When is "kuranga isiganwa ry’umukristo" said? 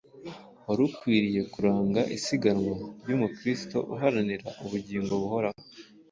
1.51-3.77